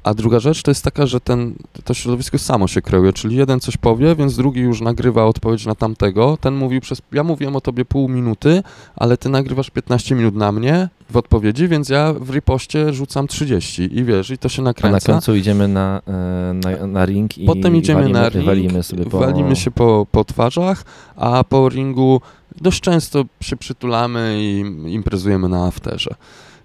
[0.04, 3.60] A druga rzecz to jest taka, że ten, to środowisko samo się kreuje, czyli jeden
[3.60, 6.38] coś powie, więc drugi już nagrywa odpowiedź na tamtego.
[6.42, 7.02] Ten mówił przez.
[7.12, 8.64] Ja mówiłem o tobie pół minuty,
[8.96, 13.98] ale ty nagrywasz 15 minut na mnie w odpowiedzi, więc ja w ripoście rzucam 30
[13.98, 15.12] i wiesz, i to się A na nakręca.
[15.12, 19.06] końcu idziemy na, e, na, na ring i Potem idziemy walimy, na ring, walimy sobie
[19.06, 19.20] po...
[19.20, 20.84] walimy się po, po twarzach,
[21.16, 22.22] a po ringu
[22.62, 24.60] dość często się przytulamy i
[24.94, 26.16] imprezujemy na afterze.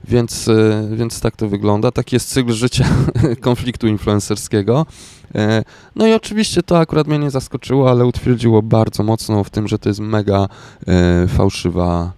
[0.05, 1.91] Więc, e, więc tak to wygląda.
[1.91, 2.85] Taki jest cykl życia
[3.41, 4.87] konfliktu influencerskiego.
[5.35, 5.65] E,
[5.97, 9.79] No i oczywiście to akurat mnie nie zaskoczyło, ale utwierdziło bardzo mocno w tym, że
[9.79, 10.49] to jest mega
[10.87, 12.13] e, fałszywa,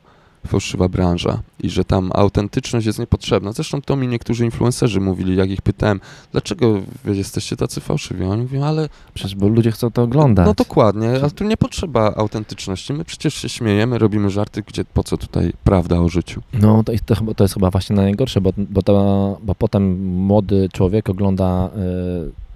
[0.47, 3.53] fałszywa branża i że tam autentyczność jest niepotrzebna.
[3.53, 6.01] Zresztą to mi niektórzy influencerzy mówili, jak ich pytałem,
[6.33, 8.25] dlaczego wy jesteście tacy fałszywi?
[8.25, 10.47] Oni mówią, ale Przecież bo ludzie chcą to oglądać.
[10.47, 12.93] no dokładnie, ale tu nie potrzeba autentyczności.
[12.93, 16.43] My przecież się śmiejemy, robimy żarty, gdzie po co tutaj prawda o życiu.
[16.53, 21.09] No to, to, to jest chyba właśnie najgorsze, bo, bo, to, bo potem młody człowiek
[21.11, 22.50] ogląda e,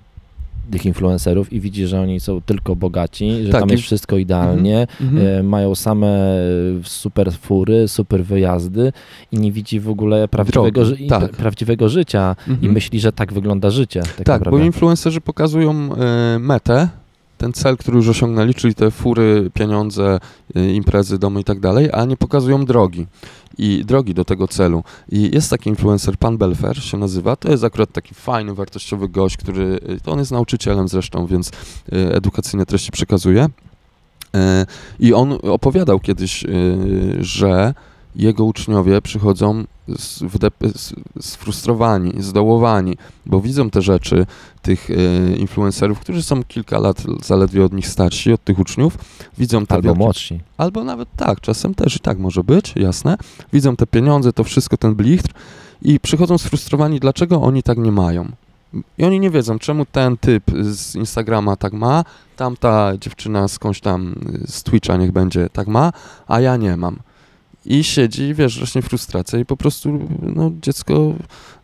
[0.70, 4.16] tych influencerów i widzi, że oni są tylko bogaci, że Tak, tam i- jest wszystko
[4.16, 4.86] idealnie,
[5.38, 6.08] e, mają same
[6.82, 8.92] super fury, super wyjazdy
[9.32, 11.22] i nie widzi w ogóle prawdziwego, ży- i tak.
[11.22, 12.72] pra- prawdziwego życia i Mhm.
[12.72, 14.02] myśli, że tak wygląda życie.
[14.02, 16.88] Tak, Tak, bo influencerzy pokazują e, metę,
[17.38, 20.18] ten cel, który już osiągnęli, czyli te fury, pieniądze,
[20.54, 23.06] e, imprezy, domy i tak dalej, a nie pokazują drogi
[23.58, 24.84] i drogi do tego celu.
[25.08, 29.36] I jest taki influencer, pan Belfer się nazywa, to jest akurat taki fajny, wartościowy gość,
[29.36, 31.50] który, to on jest nauczycielem zresztą, więc
[31.92, 33.48] e, edukacyjne treści przekazuje.
[34.34, 34.66] E,
[35.00, 36.48] I on opowiadał kiedyś, e,
[37.20, 37.74] że
[38.16, 39.64] jego uczniowie przychodzą
[41.20, 42.96] sfrustrowani, zdołowani,
[43.26, 44.26] bo widzą te rzeczy
[44.62, 48.98] tych e, influencerów, którzy są kilka lat zaledwie od nich starsi, od tych uczniów,
[49.38, 50.40] widzą te Albo wielkie- młodsi.
[50.56, 53.16] Albo nawet tak, czasem też i tak może być, jasne.
[53.52, 55.30] Widzą te pieniądze, to wszystko, ten blichtr
[55.82, 58.28] i przychodzą sfrustrowani, dlaczego oni tak nie mają.
[58.98, 62.04] I oni nie wiedzą, czemu ten typ z Instagrama tak ma,
[62.36, 64.14] tamta dziewczyna skądś tam
[64.46, 65.92] z Twitcha niech będzie tak ma,
[66.28, 66.96] a ja nie mam.
[67.66, 70.92] I siedzi, wiesz, rośnie frustracja i po prostu, no dziecko,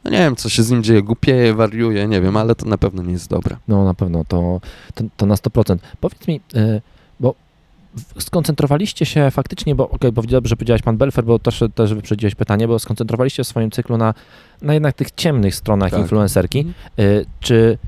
[0.05, 2.79] no nie wiem, co się z nim dzieje, głupieje, wariuje, nie wiem, ale to na
[2.79, 3.57] pewno nie jest dobre.
[3.69, 4.61] No na pewno, to,
[4.95, 5.77] to, to na 100%.
[6.01, 6.81] Powiedz mi, e,
[7.21, 7.35] bo
[8.19, 12.69] skoncentrowaliście się faktycznie, bo okej, bo dobrze powiedziałeś pan Belfer, bo też, też wyprzedziłeś pytanie,
[12.69, 14.15] bo skoncentrowaliście w swoim cyklu na,
[14.63, 16.01] na jednak tych ciemnych stronach Tak.
[16.01, 16.73] influencerki.
[16.99, 17.03] E,
[17.41, 17.79] Czy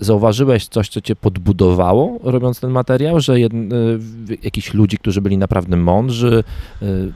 [0.00, 3.52] zauważyłeś coś, co cię podbudowało, robiąc ten materiał, że jed,
[3.98, 6.44] w- jakiś ludzi, którzy byli naprawdę mądrzy,
[6.82, 7.12] Y,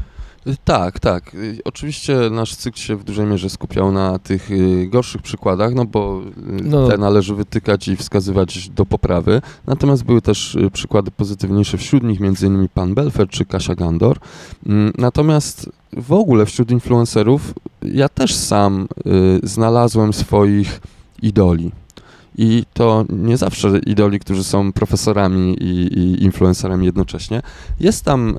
[0.64, 1.34] Tak, tak.
[1.34, 5.84] Y, Oczywiście nasz cykl się w dużej mierze skupiał na tych y, gorszych przykładach, no
[5.84, 6.20] bo
[6.60, 6.88] y, No.
[6.88, 9.42] te należy wytykać i wskazywać do poprawy.
[9.66, 14.18] Natomiast były też y, przykłady pozytywniejsze wśród nich, między innymi pan Belfer czy Kasia Gandor.
[14.66, 20.80] Mm, Natomiast w ogóle wśród influencerów ja też sam y, znalazłem swoich
[21.22, 21.70] idoli.
[22.38, 27.42] I to nie zawsze idoli, którzy są profesorami i, i influencerami jednocześnie.
[27.80, 28.34] Jest tam e,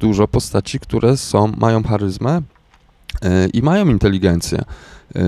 [0.00, 2.42] dużo postaci, które są, mają charyzmę
[3.22, 4.64] e, i mają inteligencję.
[5.16, 5.22] E,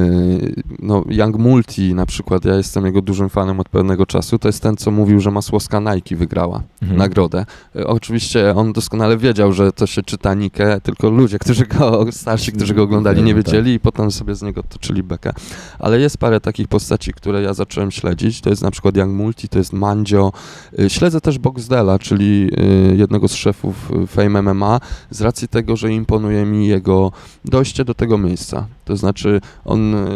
[0.78, 4.62] no, Young Multi na przykład, ja jestem jego dużym fanem od pewnego czasu, to jest
[4.62, 6.98] ten, co mówił, że Masłowska Nike wygrała Mhm.
[6.98, 7.46] nagrodę.
[7.76, 12.52] E, Oczywiście on doskonale wiedział, że to się czyta Nike, tylko ludzie, którzy go, starsi,
[12.52, 13.44] którzy go oglądali, nie tak.
[13.44, 15.32] wiedzieli i potem sobie z niego toczyli bekę.
[15.78, 18.40] Ale jest parę takich postaci, które ja zacząłem śledzić.
[18.40, 20.32] To jest na przykład Young Multi, to jest Mandzio.
[20.78, 22.50] Y, Śledzę też Boxdela, czyli
[22.92, 27.12] y, jednego z szefów y, Fame MMA, z racji tego, że imponuje mi jego
[27.44, 28.66] dojście do tego miejsca.
[28.84, 29.40] To znaczy,
[29.70, 30.06] on y,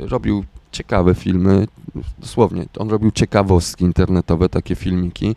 [0.00, 1.66] robił ciekawe filmy,
[2.18, 5.34] dosłownie, on robił ciekawostki internetowe, takie filmiki,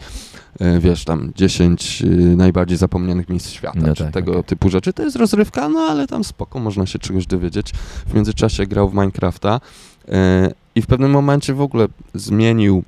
[0.61, 4.43] y, wiesz, tam 10 y, najbardziej zapomnianych miejsc świata, No czy tak, tego okej.
[4.43, 4.93] typu rzeczy.
[4.93, 7.71] To jest rozrywka, no ale tam spoko, można się czegoś dowiedzieć.
[8.07, 9.61] W międzyczasie grał w Minecrafta
[10.75, 12.83] i w pewnym momencie w ogóle zmienił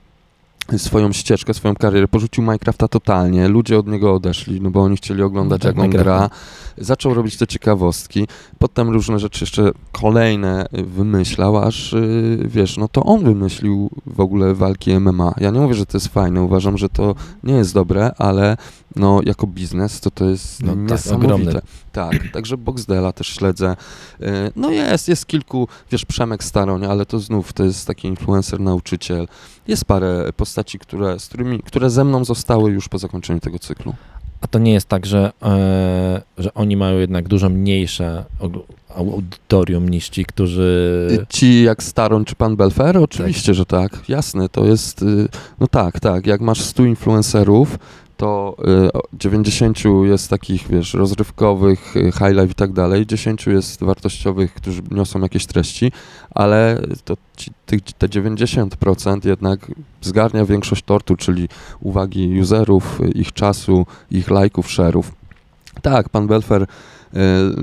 [0.79, 5.23] swoją ścieżkę, swoją karierę, porzucił Minecrafta totalnie, ludzie od niego odeszli, no bo oni chcieli
[5.23, 6.29] oglądać Tak, jak on gra,
[6.77, 8.27] zaczął robić te ciekawostki,
[8.60, 14.53] potem różne rzeczy jeszcze kolejne wymyślał, aż y, wiesz, no to on wymyślił w ogóle
[14.53, 15.34] walki MMA.
[15.38, 18.57] Ja nie mówię, że to jest fajne, uważam, że to nie jest dobre, ale
[18.95, 21.34] no jako biznes to to jest No tak, niesamowite.
[21.34, 21.62] ogromny.
[21.91, 23.75] Tak, także Boxdela też śledzę.
[24.21, 28.60] Y, No jest, jest kilku, wiesz, Przemek Staroń, ale to znów to jest taki influencer,
[28.60, 29.27] nauczyciel.
[29.71, 33.93] Jest parę postaci, które, z którymi, które ze mną zostały już po zakończeniu tego cyklu.
[34.41, 38.25] A to nie jest tak, że, e, że oni mają jednak dużo mniejsze
[38.95, 41.07] audytorium niż ci, którzy...
[41.12, 42.97] Y, Ci jak Staroń czy pan Belfer?
[42.97, 43.99] Oczywiście, że tak.
[44.07, 45.27] Jasne, to jest, y,
[45.60, 47.77] no tak, tak, jak masz 100 influencerów,
[48.21, 48.55] to
[48.88, 53.84] y, o- 90 jest takich, wiesz, rozrywkowych, y, high life i tak dalej, 10 jest
[53.84, 55.91] wartościowych, którzy niosą jakieś treści,
[56.36, 57.17] ale to
[57.97, 61.47] te 90% jednak zgarnia większość tortu, czyli
[61.79, 65.03] uwagi userów, y, ich czasu, ich lajków, share'ów.
[65.81, 66.67] Tak, pan Belfer y,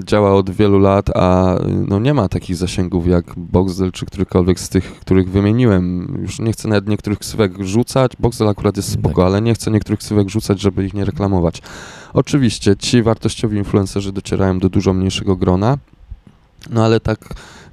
[0.04, 1.56] działa od wielu lat, a
[1.88, 6.14] no nie ma takich zasięgów jak Boxdel czy którykolwiek z tych, których wymieniłem.
[6.22, 8.12] Już nie chcę nawet niektórych ksywek rzucać.
[8.18, 9.26] Boxdel akurat jest spoko, Tak.
[9.26, 11.62] ale nie chcę niektórych ksywek rzucać, żeby ich nie reklamować.
[12.14, 15.78] Oczywiście ci wartościowi influencerzy docierają do dużo mniejszego grona,
[16.70, 17.18] no ale tak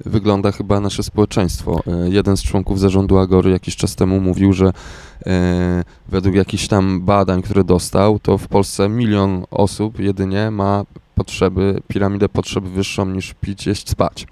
[0.05, 1.79] wygląda chyba nasze społeczeństwo.
[1.87, 4.71] E, Jeden z członków zarządu Agory jakiś czas temu mówił, że
[5.25, 10.83] e, według jakichś tam badań, które dostał, to w Polsce milion osób jedynie ma
[11.15, 14.27] potrzeby, piramidę potrzeb wyższą niż pić, jeść, spać.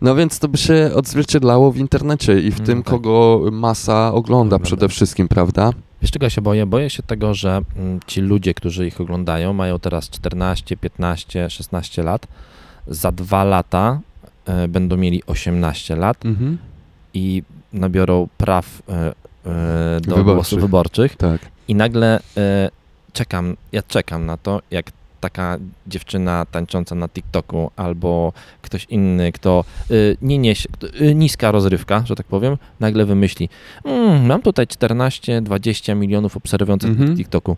[0.00, 2.90] No więc to by się odzwierciedlało w internecie i w Mm, tym, tak.
[2.90, 5.70] kogo masa ogląda przede wszystkim, prawda?
[6.02, 6.66] Wiesz czego się boję?
[6.66, 12.02] Boję się tego, że mm, ci ludzie, którzy ich oglądają, mają teraz 14, 15, 16
[12.02, 12.26] lat.
[12.88, 14.00] Za dwa lata
[14.46, 16.58] e, będą mieli 18 lat Mhm.
[17.14, 18.92] i nabiorą praw e,
[19.46, 20.34] e, do Wyborczych.
[20.34, 21.40] głosów wyborczych Tak.
[21.68, 22.20] i nagle
[23.12, 29.64] czekam, ja czekam na to, jak taka dziewczyna tańcząca na TikToku albo ktoś inny, kto
[29.90, 30.68] y, nie niesie,
[31.00, 33.48] y, niska rozrywka, że tak powiem, nagle wymyśli,
[33.84, 37.56] mm, mam tutaj 14-20 milionów obserwujących w TikToku.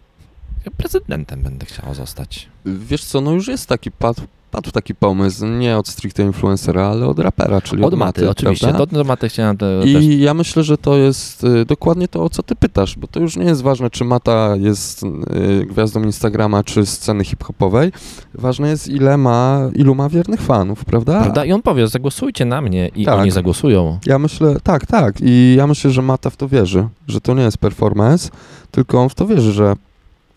[0.64, 2.48] Ja prezydentem będę chciał zostać.
[2.66, 7.06] Wiesz co, no już jest taki, padł, padł taki pomysł, nie od stricte influencera, ale
[7.06, 8.66] od rapera, czyli od, Od maty, oczywiście.
[8.66, 8.86] prawda?
[8.86, 12.24] Do, do maty chciałem te, I też ja myślę, że to jest y, dokładnie to,
[12.24, 16.02] o co ty pytasz, bo to już nie jest ważne, czy Mata jest y, gwiazdą
[16.02, 17.92] Instagrama, czy sceny hip-hopowej.
[18.34, 21.20] Ważne jest, ile ma, ilu ma wiernych fanów, prawda?
[21.20, 21.44] Prawda?
[21.44, 23.18] I on powie, zagłosujcie na mnie i Tak.
[23.18, 23.98] oni zagłosują.
[24.06, 25.14] Ja myślę, tak, tak.
[25.20, 28.30] I ja myślę, że Mata w to wierzy, że to nie jest performance,
[28.70, 29.74] tylko on w to wierzy, że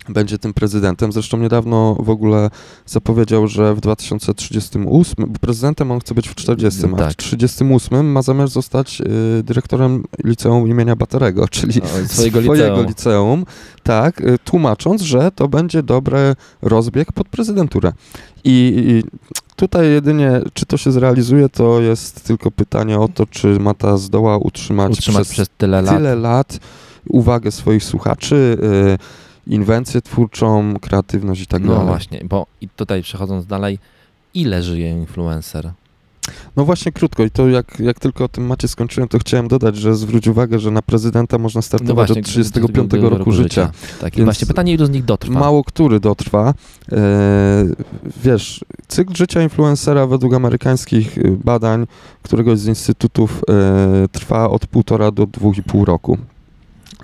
[0.09, 1.11] będzie tym prezydentem.
[1.11, 2.49] Zresztą niedawno w ogóle
[2.85, 7.13] zapowiedział, że w 2038, bo prezydentem on chce być w 40, a w Tak.
[7.13, 9.01] 38 ma zamiar zostać
[9.39, 12.87] y, dyrektorem liceum imienia Baterego, czyli O, swojego swojego liceum.
[12.87, 13.45] liceum,
[13.83, 17.93] tak, y, tłumacząc, że to będzie dobry rozbieg pod prezydenturę.
[18.43, 19.03] I, I
[19.55, 24.37] tutaj jedynie, czy to się zrealizuje, to jest tylko pytanie o to, czy Mata zdoła
[24.37, 25.95] utrzymać, Utrzymać przez, przez tyle lat.
[25.97, 26.59] tyle lat
[27.09, 28.97] uwagę swoich słuchaczy, y,
[29.47, 31.87] inwencję twórczą, kreatywność i tak No dalej.
[31.87, 33.79] właśnie, bo i tutaj przechodząc dalej,
[34.33, 35.71] ile żyje influencer?
[36.55, 39.75] No właśnie krótko i to jak, jak tylko o tym macie skończyłem, to chciałem dodać,
[39.75, 43.71] że zwróć uwagę, że na prezydenta można startować No właśnie, od 35 roku, życia.
[44.01, 45.39] Tak, i właśnie pytanie, ilu z nich dotrwa?
[45.39, 46.53] Mało który dotrwa.
[46.91, 46.95] E,
[48.23, 51.87] wiesz, cykl życia influencera według amerykańskich y, badań
[52.23, 56.17] któregoś z instytutów e, trwa od półtora do dwóch i pół roku.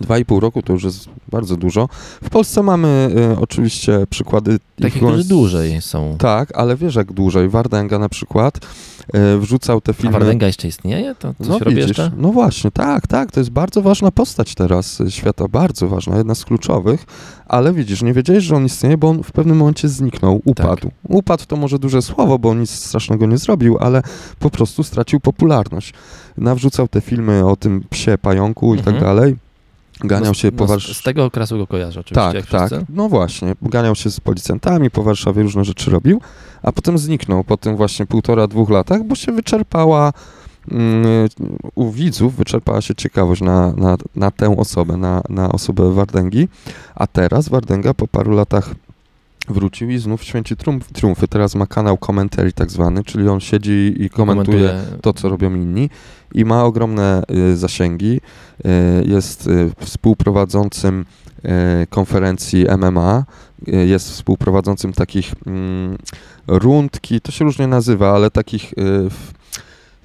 [0.01, 1.89] Dwa i pół roku to już jest bardzo dużo.
[2.23, 6.15] W Polsce mamy e, oczywiście przykłady Takich, którzy dłużej są.
[6.19, 7.49] Tak, ale wiesz jak dłużej.
[7.49, 8.59] Wardenga na przykład
[9.13, 10.11] e, wrzucał te A filmy...
[10.11, 11.15] Wardenga jeszcze istnieje?
[11.19, 12.11] To coś No robi widzisz, jeszcze?
[12.17, 16.35] no właśnie, tak, tak, to jest bardzo ważna postać teraz y, świata, bardzo ważna, jedna
[16.35, 17.05] z kluczowych,
[17.47, 20.91] ale widzisz, nie wiedziałeś, że on istnieje, bo on w pewnym momencie zniknął, upadł.
[21.09, 24.01] Upadł to może duże słowo, bo on nic strasznego nie zrobił, ale
[24.39, 25.93] po prostu stracił popularność.
[26.37, 29.03] Nawrzucał te filmy o tym psie pająku i tak Mhm.
[29.03, 29.35] dalej,
[29.99, 30.93] ganiał No, się no, po Warszawie.
[30.93, 32.41] Z tego okresu go kojarzę oczywiście.
[32.41, 32.81] Tak, jak tak.
[32.89, 36.21] No właśnie, ganiał się z policjantami po Warszawie, różne rzeczy robił,
[36.63, 40.13] a potem zniknął po tym właśnie półtora, dwóch latach, bo się wyczerpała
[40.71, 41.27] mm,
[41.75, 46.47] u widzów, wyczerpała się ciekawość na, na, na tę osobę, na, na osobę Wardęgi,
[46.95, 48.69] a teraz Wardęga po paru latach
[49.47, 51.27] wrócił i znów święci triumf, triumfy.
[51.27, 55.89] Teraz ma kanał commentary tak zwany, czyli on siedzi i komentuje to, co robią inni
[56.33, 58.21] i ma ogromne y, zasięgi.
[58.65, 58.69] Y,
[59.05, 61.05] jest y, współprowadzącym
[61.83, 63.25] y, konferencji MMA,
[63.67, 65.97] y, jest współprowadzącym takich mm,
[66.47, 69.09] rundki, to się różnie nazywa, ale takich y,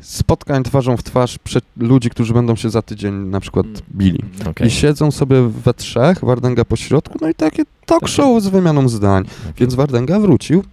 [0.02, 4.20] spotkań twarzą w twarz przed ludzi, którzy będą się za tydzień na przykład bili.
[4.50, 4.66] Okej.
[4.66, 8.48] I siedzą sobie we trzech, Wardęga po środku, no i takie talk Takie- show z
[8.48, 9.24] wymianą zdań.
[9.24, 9.52] Okej.
[9.56, 10.64] Więc Wardęga wrócił.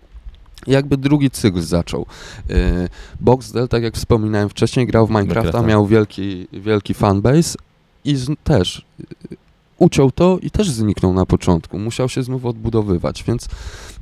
[0.67, 2.05] Jakby drugi cykl zaczął.
[2.49, 2.55] Yy,
[3.19, 5.67] Boxdel, tak jak wspominałem wcześniej, grał w Minecrafta, Minecrafta.
[5.67, 7.57] miał wielki, wielki fanbase
[8.05, 9.37] i też yy,
[9.79, 11.79] uciął to i też zniknął na początku.
[11.79, 13.47] Musiał się znów odbudowywać, więc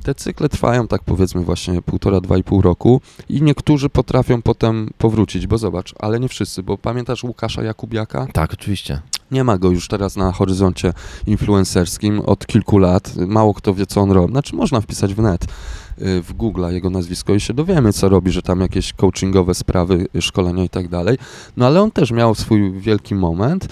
[0.02, 4.90] te cykle trwają tak powiedzmy właśnie półtora, dwa i pół roku i niektórzy potrafią potem
[4.98, 8.26] powrócić, bo zobacz, ale nie wszyscy, bo pamiętasz Łukasza Jakubiaka?
[8.32, 9.00] Tak, oczywiście.
[9.30, 10.92] Nie ma go już teraz na horyzoncie
[11.26, 13.16] influencerskim od kilku lat.
[13.16, 14.32] Mało kto wie, co on robi.
[14.32, 18.30] Znaczy, można wpisać w net, y, w Google jego nazwisko i się dowiemy, co robi,
[18.30, 21.18] że tam jakieś coachingowe sprawy, y, szkolenia i tak dalej.
[21.56, 23.68] No ale on też miał swój wielki moment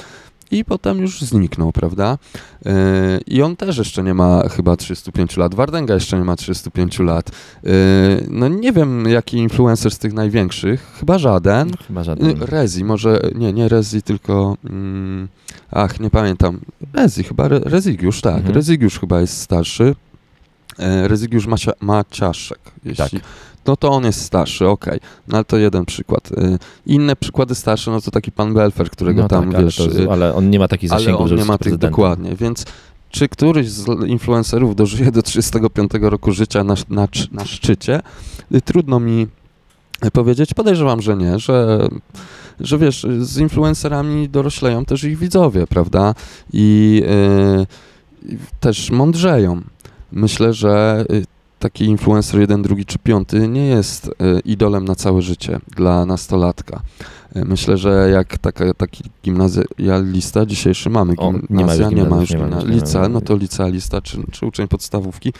[0.51, 2.19] i potem już zniknął, prawda?
[2.67, 2.71] Y,
[3.27, 5.55] I on też jeszcze nie ma chyba 35 lat.
[5.55, 7.31] Wardęga jeszcze nie ma 35 lat.
[7.31, 11.71] Y, No nie wiem, jaki influencer z tych największych, chyba żaden.
[11.87, 12.43] Chyba żaden.
[12.43, 15.29] Y, Rezi, może, nie, nie Rezi, tylko, mm,
[15.71, 16.61] ach, nie pamiętam,
[16.93, 18.55] Rezi, chyba Re, Rezygiusz, tak, Mhm.
[18.55, 19.95] Rezygiusz chyba jest starszy,
[20.79, 23.29] e, Rezygiusz Macia, Maciaszek, jeśli, Tak.
[23.67, 26.33] No to on jest starszy, okej, no ale to jeden przykład.
[26.33, 30.01] Y, Inne przykłady starsze, no to taki pan Belfer, którego no tam, tak, wiesz, ale,
[30.01, 32.65] y, ale on nie ma takich ale zasięgów, on żeby nie ma tych dokładnie, więc
[33.11, 38.01] czy któryś z influencerów dożyje do 35 roku życia na, na, na szczycie?
[38.55, 39.27] Y, Trudno mi
[40.13, 40.55] powiedzieć.
[40.55, 41.89] Podejrzewam, że nie, że,
[42.61, 46.15] że wiesz, z influencerami dorośleją też ich widzowie, prawda?
[46.53, 47.03] I
[47.63, 47.97] y,
[48.29, 49.63] i też mądrzeją.
[50.13, 51.05] Myślę, że
[51.59, 54.11] taki influencer jeden, drugi czy piąty nie jest y,
[54.45, 56.81] idolem na całe życie dla nastolatka.
[57.37, 62.39] Y, Myślę, że jak taka, taki gimnazjalista, dzisiejszy mamy O, gimnazja, nie ma już nie
[62.39, 63.09] ma już ma.
[63.09, 65.33] no to licealista czy, czy uczeń podstawówki,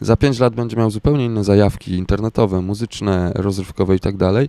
[0.00, 4.48] za pięć lat będzie miał zupełnie inne zajawki internetowe, muzyczne, rozrywkowe i tak dalej.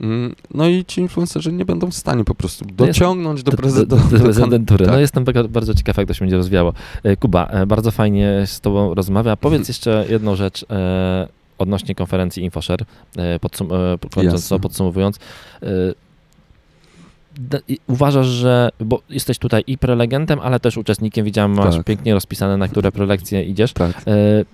[0.00, 3.56] Mm, No i ci influencerzy nie będą w stanie po prostu No dociągnąć do, Do,
[3.56, 4.84] do, do, do, prezydentury.
[4.84, 4.94] tak.
[4.94, 6.72] No jestem bardzo, ciekaw, jak to się będzie rozwijało.
[7.02, 9.36] E, Kuba, e, bardzo fajnie z Tobą rozmawia.
[9.46, 12.84] Powiedz jeszcze jedną rzecz e, odnośnie konferencji InfoShare,
[13.16, 15.18] e, podsum- e, kończąc to, podsumowując.
[17.86, 21.84] Uważasz, że, bo jesteś tutaj i prelegentem, ale też uczestnikiem, widziałem, masz Tak.
[21.84, 23.72] pięknie rozpisane, na które prelekcje idziesz.
[23.72, 23.90] tak.
[24.06, 24.44] E,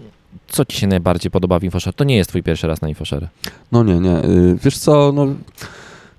[0.49, 1.95] co Ci się najbardziej podoba w InfoShare?
[1.95, 3.29] To nie jest Twój pierwszy raz na InfoShare.
[3.73, 4.25] No nie, nie.
[4.25, 5.27] y, Wiesz co, no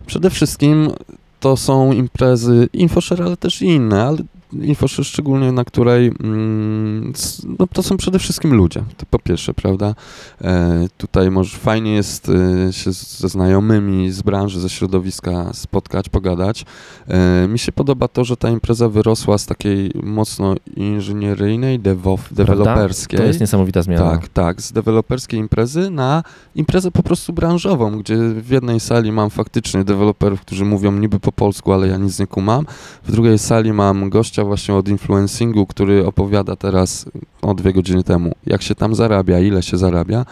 [0.05, 0.91] przede wszystkim
[1.39, 4.17] to są imprezy InfoShare, ale też i inne, ale
[4.53, 7.13] InfoShare szczególnie, na której mm,
[7.59, 9.95] no to są przede wszystkim ludzie, to po pierwsze, prawda?
[10.41, 12.29] E, tutaj może fajnie jest
[12.69, 16.65] e, się ze znajomymi z branży, ze środowiska spotkać, pogadać.
[17.07, 23.19] E, mi się podoba to, że ta impreza wyrosła z takiej mocno inżynieryjnej, dewo- deweloperskiej.
[23.19, 24.11] To jest niesamowita zmiana.
[24.11, 26.23] Tak, tak, z deweloperskiej imprezy na
[26.55, 31.31] imprezę po prostu branżową, gdzie w jednej sali mam faktycznie deweloperów, którzy mówią niby po
[31.31, 32.65] polsku, ale ja nic nie kumam.
[33.03, 37.05] W drugiej sali mam gościa właśnie od influencingu, który opowiada teraz
[37.41, 40.25] o dwie godziny temu, jak się tam zarabia, ile się zarabia.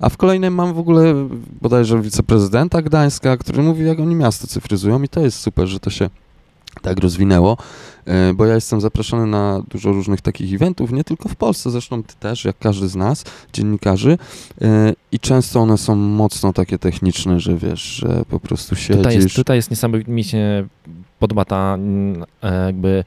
[0.00, 1.28] A w kolejnej mam w ogóle
[1.60, 5.90] bodajże wiceprezydenta Gdańska, który mówi, jak oni miasto cyfryzują i to jest super, że to
[5.90, 6.10] się
[6.82, 7.56] tak rozwinęło,
[8.06, 12.02] e, bo ja jestem zaproszony na dużo różnych takich eventów, nie tylko w Polsce, zresztą
[12.02, 14.18] ty też, jak każdy z nas, dziennikarzy
[14.60, 18.96] e, i często one są mocno takie techniczne, że wiesz, że po prostu siedzisz...
[18.96, 20.66] Tutaj jest, tutaj jest niesamowicie,
[21.18, 23.04] podoba ta mm, e, jakby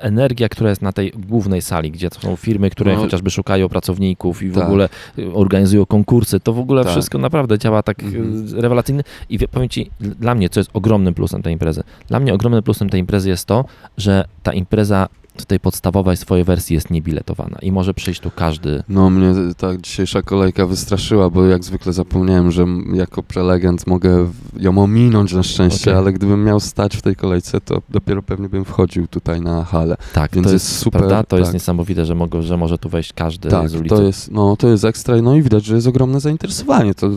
[0.00, 3.00] energia, która jest na tej głównej sali, gdzie to są firmy, które No.
[3.00, 4.64] chociażby szukają pracowników i w Tak.
[4.64, 4.88] ogóle
[5.18, 6.92] y, organizują konkursy, to w ogóle Tak.
[6.92, 8.46] wszystko naprawdę działa tak Mhm.
[8.58, 12.20] y, rewelacyjnie i wie- powiem Ci, dla mnie, co jest ogromnym plusem tej imprezy, dla
[12.20, 13.64] mnie ogromnym plusem tej imprezy jest to,
[13.96, 15.08] że ta impreza
[15.42, 18.82] w tej podstawowej swojej wersji jest niebiletowana i może przyjść tu każdy.
[18.88, 24.78] No mnie ta dzisiejsza kolejka wystraszyła, bo jak zwykle zapomniałem, że jako prelegent mogę ją
[24.78, 26.02] ominąć na szczęście, Okej.
[26.02, 29.96] ale gdybym miał stać w tej kolejce, to dopiero pewnie bym wchodził tutaj na halę.
[30.14, 31.22] Tak, Więc to jest jest super, prawda?
[31.22, 31.54] To jest tak.
[31.54, 33.96] niesamowite, że, mogą, że może tu wejść każdy Tak, z ulicy.
[33.96, 36.94] to jest, no, to jest ekstra, no i widać, że jest ogromne zainteresowanie.
[36.94, 37.10] To,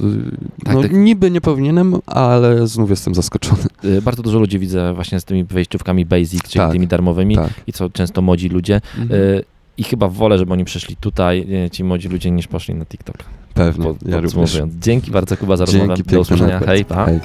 [0.63, 0.91] Tak, no, tak.
[0.93, 3.63] niby nie powinienem, ale znów jestem zaskoczony.
[3.86, 6.72] Y, Bardzo dużo ludzi widzę właśnie z tymi wejściówkami basic, czyli Tak.
[6.72, 7.49] tymi darmowymi Tak.
[7.67, 8.82] i co często młodzi ludzie.
[8.97, 9.22] Mhm.
[9.22, 9.43] Y,
[9.78, 13.18] I chyba wolę, żeby oni przyszli tutaj, y, ci młodzi ludzie, niż poszli na TikTok.
[13.53, 14.22] Pewnie, ja również.
[14.22, 14.74] podsumowując.
[14.74, 15.88] Dzięki bardzo Kuba za rozmowę.
[15.95, 16.59] Dzięki Do usłyszenia.
[16.59, 17.05] Hej, pa.
[17.05, 17.20] Hej.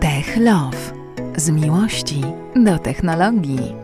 [0.00, 0.92] Tech Love.
[1.36, 2.20] Z miłości
[2.56, 3.79] do technologii.